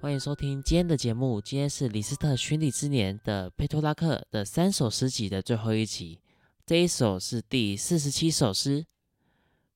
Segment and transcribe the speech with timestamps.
[0.00, 1.40] 欢迎收听今天的节目。
[1.40, 6.20] 今天是李斯特巡礼之年的佩托拉克的三首诗集的最后一集，
[6.64, 8.86] 这一首是第四十七首诗。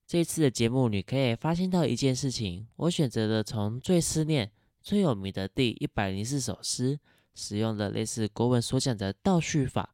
[0.07, 4.49] 这一次的节目，你可以发现到一件事情：我选择了从最思念、
[4.81, 6.97] 最有名的第一百零四首诗，
[7.35, 9.93] 使用了类似国文所讲的倒叙法，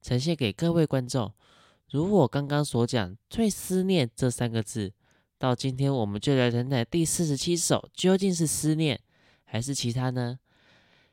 [0.00, 1.32] 呈现给各位观众。
[1.90, 4.92] 如我刚刚所讲，“最思念”这三个字，
[5.36, 9.00] 到今天我们就来谈谈第四十七首究竟是思念。
[9.54, 10.36] 还是其他呢？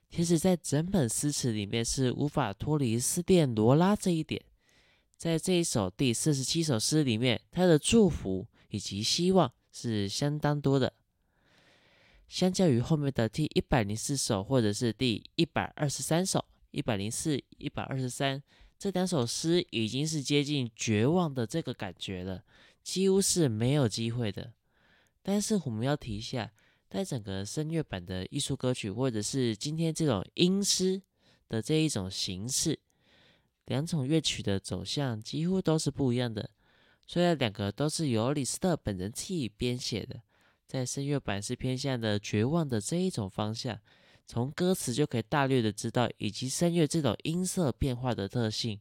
[0.09, 4.43] 其实，在整本诗词里面是无法脱离思念罗拉这一点。
[5.15, 10.91] 在这一首第四十七首诗里面，他的祝福以及希望是相当多的。
[12.27, 18.41] 相较于后面的第一百零四首，或者是第一百二十三首，一百零四、一百二十三
[18.79, 22.43] 这两首诗，已经是接近绝望的这个感觉了，
[22.81, 24.51] 几乎是没有机会的。
[25.21, 26.51] 但是我们要提一下。
[26.91, 31.01] 在整个声乐版的艺术歌曲，或者是今天这种音诗
[31.47, 32.77] 的这一种形式，
[33.67, 36.49] 两种乐曲的走向几乎都是不一样的。
[37.07, 40.21] 虽然两个都是由李斯特本人自己编写的，
[40.67, 43.79] 在声乐版是偏向的绝望的这一种方向，
[44.27, 48.77] 从歌词就可以大略的知道，以及声乐这种音色变化的特性。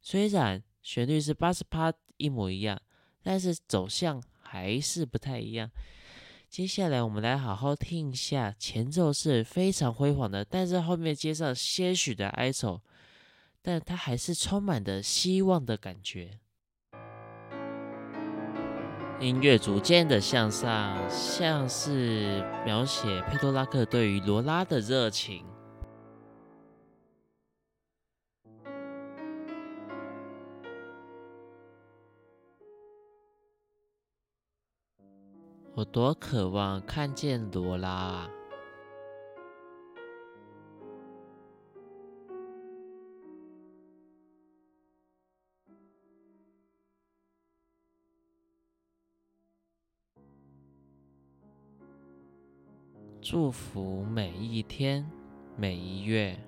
[0.00, 2.80] 虽然旋律是八十八一模一样，
[3.22, 5.70] 但是走向还是不太一样。
[6.54, 12.80] 接下来，我们来好好听一下前奏是非常辉煌的，但是后面接上些许的哀愁，
[13.60, 16.38] 但它还是充满的希望的感觉。
[19.18, 25.44] 音乐逐渐的向上，像是描写佩多拉克对于罗拉的热情。
[35.76, 38.30] 我多渴望看见罗拉啊！
[53.20, 55.04] 祝福每一天、
[55.56, 56.38] 每一月、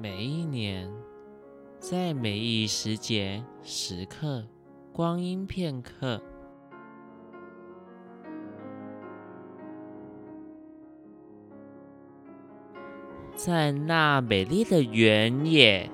[0.00, 0.90] 每一年，
[1.78, 4.46] 在每一时节、时刻、
[4.94, 6.22] 光阴片刻。
[13.36, 15.90] 在那美丽的原野，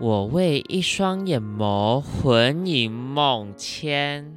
[0.00, 4.34] 我为一双眼眸魂萦梦牵，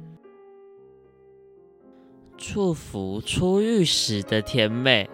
[2.36, 5.08] 祝福初遇时的甜美，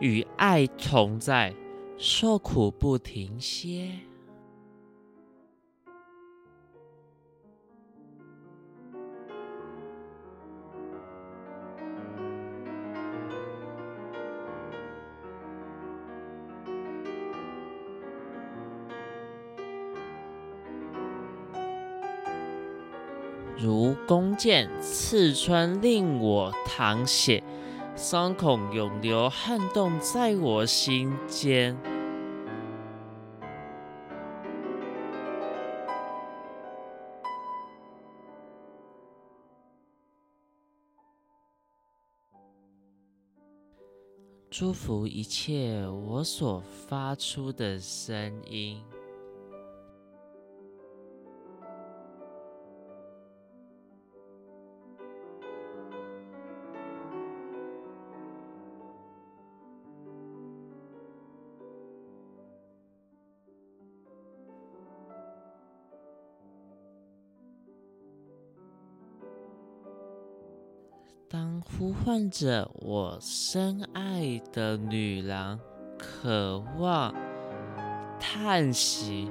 [0.00, 1.54] 与爱同在，
[1.96, 3.92] 受苦不停歇。
[23.56, 27.42] 如弓箭刺穿，令我淌血，
[27.94, 31.76] 伤口永留撼动在我心间。
[44.50, 48.80] 祝福一切我所发出的声音。
[71.34, 75.58] 当呼唤着我深爱的女郎，
[75.98, 77.12] 渴望、
[78.20, 79.28] 叹息、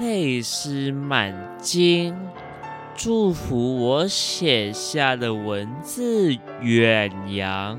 [0.00, 2.16] 泪湿满襟，
[2.96, 7.78] 祝福我写下的文字远扬。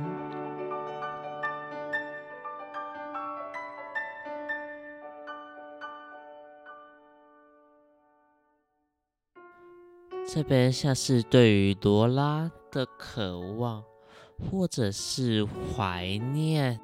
[10.28, 12.51] 这边像是对于罗拉。
[12.74, 13.84] 的渴望，
[14.40, 16.80] 或者是怀念。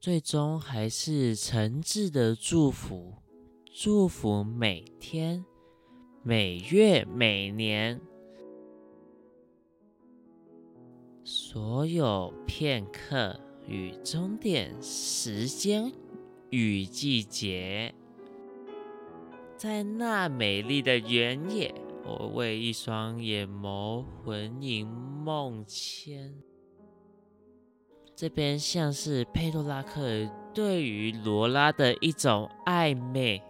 [0.00, 3.16] 最终还是诚挚的祝福，
[3.70, 5.44] 祝福每天、
[6.22, 8.00] 每月、每年，
[11.22, 13.38] 所有片刻
[13.68, 15.92] 与终点时间
[16.48, 17.94] 与季节，
[19.58, 21.74] 在那美丽的原野。
[22.06, 26.34] 我为一双眼眸魂萦梦牵，
[28.20, 33.42] 这边像是佩洛拉克对于罗拉的一种暧昧。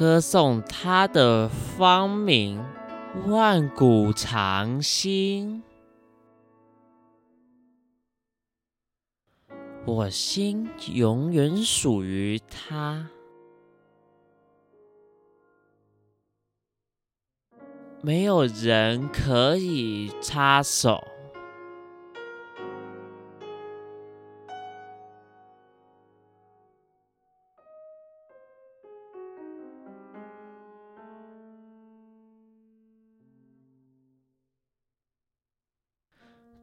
[0.00, 2.64] 歌颂他的芳名，
[3.26, 5.62] 万古长新。
[9.84, 13.10] 我心永远属于他，
[18.00, 21.04] 没有人可以插手。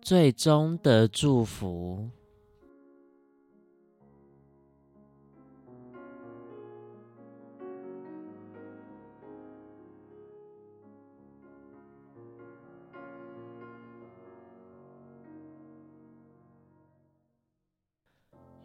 [0.08, 2.10] 最终的祝福，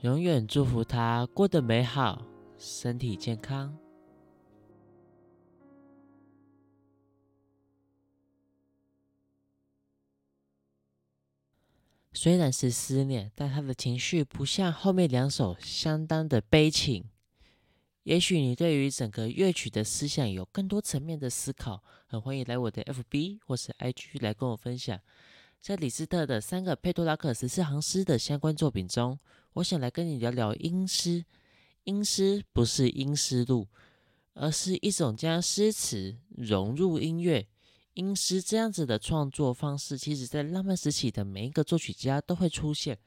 [0.03, 2.23] 永远祝福他过得美好，
[2.57, 3.82] 身体健康。
[12.23, 17.05] 虽然是思念，但他的情绪不像后面两首相当的悲情。
[18.05, 25.01] 也许你对于整个乐曲的思想有更多层面的思考，很欢迎来我的 FB 或是 IG 来跟我分享。
[25.61, 29.19] 在李斯特的三个佩多拉克十四行诗的相关作品中，
[29.55, 31.25] 我想来跟你聊聊音诗。
[31.83, 33.67] 音诗不是音诗录，
[34.35, 37.49] 而是一种将诗词融入音乐。
[37.95, 42.99] 音诗这样子的创作方式，其实在浪漫时期的每一个作曲家都会出现。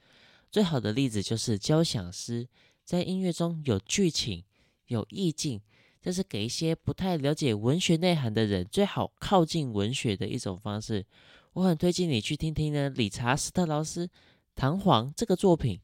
[0.51, 2.47] 最好的例子就是交响诗，
[2.83, 4.43] 在音乐中有剧情、
[4.87, 5.59] 有意境，
[6.01, 11.05] 这是给一些不太了解文学内涵的人最好靠近文学的一种方式。
[11.53, 14.05] 我很推荐你去听听呢，理查斯特劳斯
[14.53, 15.79] 《弹簧》这个作品。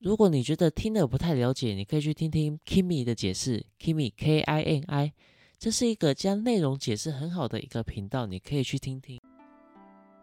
[0.00, 5.12] 如果你觉得听的不太了解，你可以去听听 Kimi 的解释，Kimi K I N I。
[5.58, 9.18] 这是一个将内容解释很好的一个频道，你可以去听听。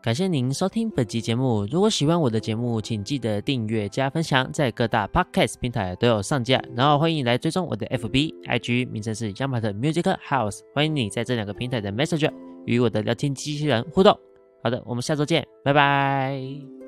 [0.02, 1.66] 感谢您收听本集节目。
[1.72, 6.62] 如果喜欢我的节目，请记得订阅加分享，在各大 podcast 平台都有上架。
[6.76, 10.60] 然后欢迎来追踪我的 FB、IG，名称是 Yamaha Music House。
[10.76, 12.32] 欢迎你在这两个平台的 Messenger
[12.66, 14.18] 与我的聊天机器人互动。
[14.62, 16.83] 好的，我们下周见，拜拜。